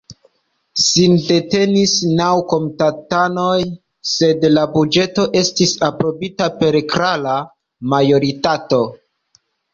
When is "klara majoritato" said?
6.97-8.83